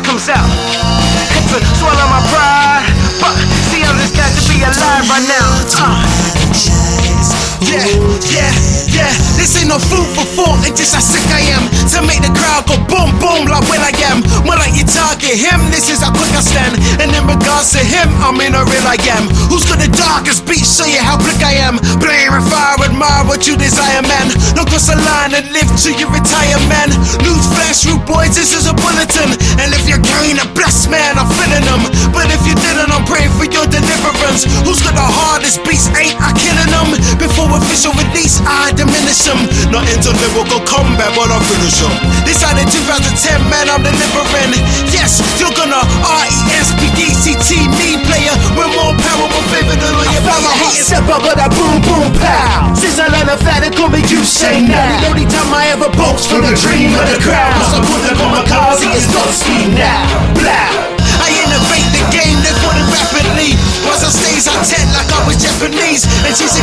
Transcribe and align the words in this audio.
pride 0.00 0.06
comes 0.06 0.28
out. 0.28 0.48
Had 1.30 1.44
to 1.48 1.58
swallow 1.76 2.06
my 2.08 2.20
pride, 2.32 2.86
but 3.20 3.34
see 3.70 3.82
I'm 3.82 3.96
just 3.98 4.14
glad 4.14 4.32
to 4.34 4.42
be 4.48 4.62
alive 4.62 5.08
right 5.08 5.26
now. 5.28 5.48
Uh. 5.76 7.40
Yeah, 7.60 7.84
yeah, 8.32 8.50
yeah. 8.88 9.12
This 9.36 9.52
ain't 9.60 9.68
no 9.68 9.78
food 9.78 10.08
for 10.16 10.24
thought. 10.32 10.64
It's 10.64 10.80
just 10.80 10.96
how 10.96 11.04
sick 11.04 11.22
I 11.28 11.44
am 11.52 11.68
to 11.92 12.00
make 12.08 12.24
the 12.24 12.32
crowd 12.32 12.64
go 12.64 12.80
boom 12.88 13.12
boom 13.20 13.46
like 13.52 13.68
when 13.68 13.84
I 13.84 13.92
am. 14.08 14.24
More 14.48 14.56
like 14.56 14.72
you 14.72 14.88
target 14.88 15.36
him. 15.36 15.60
This 15.68 15.92
is 15.92 16.00
how 16.00 16.10
quick 16.10 16.32
I 16.32 16.40
stand. 16.40 16.80
And 16.98 17.12
in 17.12 17.24
regards 17.28 17.76
to 17.76 17.82
him, 17.84 18.08
I'm 18.24 18.40
in 18.40 18.56
a 18.56 18.64
real 18.64 18.86
I 18.88 18.96
am. 19.12 19.28
Who's 19.52 19.68
got 19.68 19.78
the 19.78 19.92
darkest 19.92 20.48
beat? 20.48 20.64
Show 20.64 20.88
you 20.88 21.04
how 21.04 21.20
quick 21.20 21.38
I 21.44 21.60
am. 21.60 21.76
Playing 22.00 22.32
with 22.32 22.48
fire, 22.48 22.80
admire 22.80 23.28
what 23.28 23.44
you 23.46 23.60
desire, 23.60 24.02
man. 24.02 24.32
No 24.56 24.59
cross 24.80 24.96
the 24.96 24.96
line 25.04 25.32
and 25.36 25.46
live 25.52 25.68
till 25.76 25.92
you 26.00 26.08
retire, 26.08 26.56
man. 26.68 26.88
News 27.20 27.44
flash, 27.52 27.84
rude 27.84 28.04
boys, 28.08 28.32
this 28.32 28.56
is 28.56 28.64
a 28.64 28.72
bulletin. 28.72 29.28
And 29.60 29.68
if 29.76 29.84
you're 29.84 30.00
carrying 30.00 30.40
a 30.40 30.48
blessed 30.56 30.88
man, 30.88 31.20
I'm 31.20 31.28
feeling 31.36 31.64
them. 31.68 31.84
But 32.16 32.32
if 32.32 32.40
you 32.48 32.56
didn't, 32.56 32.88
I'm 32.88 33.04
praying 33.04 33.32
for 33.36 33.44
your 33.44 33.66
deliverance. 33.68 34.48
Who's 34.64 34.80
got 34.80 34.96
the 34.96 35.04
hardest 35.04 35.60
beats? 35.68 35.92
Ain't 35.92 36.16
I 36.16 36.32
killing 36.32 36.70
them? 36.72 36.96
Before 37.20 37.52
official 37.52 37.92
release, 37.92 38.40
I 38.48 38.72
diminish 38.72 39.20
them. 39.28 39.40
Not 39.68 39.84
into 39.92 40.16
lyrical 40.16 40.64
combat, 40.64 41.12
but 41.12 41.28
I'll 41.28 41.44
finish 41.44 41.76
them. 41.76 41.92
This 42.24 42.40
out 42.40 42.56
in 42.56 42.64
2010, 42.64 43.52
man, 43.52 43.68
I'm 43.68 43.84
delivering. 43.84 44.56
Yes, 44.88 45.20
you're 45.36 45.52
gonna 45.52 45.82
R 46.08 46.24
E 46.24 46.40
S 46.56 46.72
P 46.80 46.88
D 46.96 47.12
C 47.12 47.36
T 47.36 47.68
me 47.76 48.00
player. 48.08 48.32
We're 48.56 48.70
more 48.72 48.96
power, 48.96 49.26
more 49.28 49.44
than 49.76 49.92
all 49.92 50.06
your 50.08 50.24
Found 50.24 50.44
my 50.46 50.52
heart 50.56 50.72
haters. 50.72 50.88
step 50.88 51.04
up, 51.10 51.20
but 51.20 51.36
I 51.36 51.49
I 53.60 53.68
learned 53.68 53.76
a 53.76 53.76
fact, 53.76 53.76
they 53.76 53.76
call 53.76 53.90
me 53.92 54.00
you 54.08 54.24
say 54.24 54.64
now. 54.64 55.00
The 55.00 55.08
only 55.12 55.26
time 55.28 55.52
I 55.52 55.68
ever 55.76 55.90
boast 55.92 56.32
for 56.32 56.40
the 56.40 56.56
dream 56.56 56.96
of 56.96 57.04
the 57.12 57.20
crowd. 57.20 57.52
Must 57.60 57.76
I 57.76 57.80
put 57.84 58.00
the 58.08 58.14
kamikaze, 58.16 58.88
it's 58.96 59.08
God's 59.12 59.36
speed 59.36 59.76
now. 59.76 60.08
Blah. 60.32 60.88
I 61.20 61.28
innovate 61.44 61.88
the 61.92 62.04
game, 62.08 62.40
they 62.40 62.54
put 62.64 62.74
it 62.76 62.88
rapidly. 62.88 63.52
Once 63.84 64.00
I 64.00 64.08
stage, 64.08 64.48
I 64.48 64.56
tend 64.64 64.88
like 64.96 65.12
I 65.12 65.20
was 65.28 65.36
Japanese. 65.36 66.08
And 66.24 66.32
she's 66.32 66.56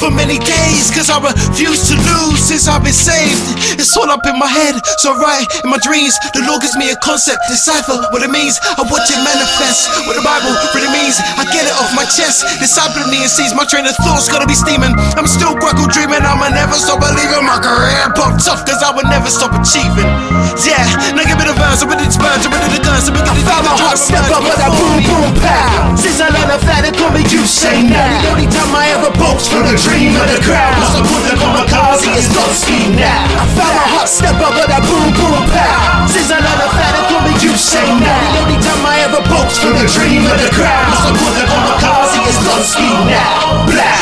for 0.00 0.10
many 0.10 0.38
days. 0.38 0.90
Cause 0.90 1.08
I 1.08 1.18
refuse 1.22 1.88
to 1.90 1.96
lose 1.96 2.40
since 2.40 2.68
I've 2.68 2.82
been 2.84 2.96
saved. 2.96 3.78
It's 3.80 3.94
all 3.96 4.10
up 4.10 4.24
in 4.26 4.36
my 4.38 4.48
head, 4.50 4.76
so 5.00 5.14
right 5.16 5.46
in 5.64 5.70
my 5.70 5.80
dreams. 5.80 6.16
The 6.34 6.42
Lord 6.44 6.60
gives 6.60 6.76
me 6.76 6.90
a 6.90 6.98
concept, 7.00 7.40
decipher 7.48 7.96
what 8.10 8.22
it 8.22 8.30
means. 8.30 8.58
I 8.76 8.82
watch 8.84 9.08
it 9.08 9.20
manifest. 9.22 9.88
What 10.04 10.18
the 10.18 10.24
Bible 10.26 10.52
really 10.74 10.90
means. 10.90 11.16
I 11.38 11.46
get 11.54 11.64
it 11.64 11.74
off 11.78 11.94
my 11.94 12.04
chest. 12.04 12.42
Disciple 12.58 13.06
me 13.08 13.22
and 13.22 13.30
sees 13.30 13.54
my 13.54 13.64
train 13.64 13.86
of 13.86 13.96
thoughts 14.02 14.26
gotta 14.26 14.48
be 14.50 14.56
steaming. 14.58 14.92
I'm 15.14 15.30
still 15.30 15.54
grapple 15.54 15.86
dreaming, 15.88 16.26
I'ma 16.26 16.50
never 16.50 16.74
stop 16.74 16.98
believing. 16.98 17.44
My 17.46 17.62
career 17.62 18.10
popped 18.18 18.44
off 18.50 18.66
cause 18.66 18.82
I 18.82 18.90
would 18.90 19.06
never 19.06 19.30
stop 19.30 19.54
achieving. 19.54 20.08
Yeah, 20.64 20.82
now 21.14 21.22
give 21.22 21.38
me 21.38 21.46
the 21.46 21.56
vibes, 21.56 21.84
I'm 21.84 21.90
ready 21.92 22.04
to 22.08 22.12
spurge, 22.12 22.42
I'm 22.44 22.52
ready 22.52 22.68
to 22.76 22.80
guns, 22.82 23.06
I'm 23.06 23.14
ready 23.14 23.30
to 23.30 23.44
Found 23.44 23.68
my 23.68 23.76
heart 23.76 24.00
step 24.00 24.24
up, 24.32 24.40
I 24.40 24.72
boom 24.72 25.04
boom 25.04 25.28
pow. 25.44 25.92
Since 26.00 26.16
I 26.16 26.32
learned 26.32 26.56
a 26.56 26.58
fact, 26.64 26.88
they 26.88 26.94
call 26.96 27.12
me 27.12 27.20
you 27.28 27.44
say 27.44 27.84
now. 27.84 28.24
The 28.24 28.32
only 28.32 28.48
time 28.48 28.72
I 28.72 28.83
boast 29.24 29.48
for 29.48 29.62
the 29.64 29.76
dream 29.80 30.12
of 30.20 30.26
the 30.28 30.40
crowd. 30.44 30.76
Must 30.76 31.00
I 31.00 31.02
put 31.08 31.22
the 31.24 31.34
kamikaze, 31.40 32.12
God's 32.36 32.58
speed 32.60 32.92
now. 33.00 33.40
I 33.40 33.44
found 33.56 33.76
heart 33.96 34.08
step 34.08 34.36
up, 34.36 34.52
but 34.52 34.68
I 34.68 34.80
boom 34.84 35.08
boom 35.16 35.44
pow. 35.48 36.04
Since 36.04 36.28
I 36.28 36.38
learned 36.44 36.62
a 36.64 36.68
fact, 36.76 37.08
call 37.08 37.22
me 37.24 37.32
you 37.40 37.56
say 37.56 37.88
now. 37.96 38.20
The 38.36 38.44
only 38.44 38.58
time 38.60 38.82
I 38.84 38.96
ever 39.08 39.22
boast 39.32 39.56
from 39.64 39.74
the 39.80 39.88
dream 39.88 40.28
of 40.28 40.36
the 40.36 40.50
crowd. 40.52 40.88
Must 40.92 41.08
I 41.08 41.12
put 41.16 41.32
the 41.40 41.44
kamikaze, 41.48 42.36
God's 42.44 42.68
speed 42.68 43.00
now. 43.08 43.64
Blah. 43.64 43.93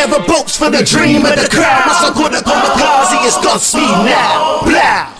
I 0.00 0.04
ever 0.04 0.24
boast 0.26 0.56
for 0.56 0.70
the 0.70 0.82
dream 0.82 1.26
of 1.26 1.36
the 1.36 1.46
crowd. 1.52 2.14
Call 2.14 2.30
the 2.30 2.38
kamikaze, 2.38 3.26
it's 3.26 3.36
God's 3.44 3.64
speed 3.64 3.82
now. 3.82 4.62
Blah. 4.64 5.12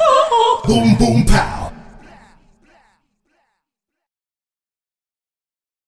Boom 0.65 0.97
boom 0.97 1.27
pow. 1.27 1.60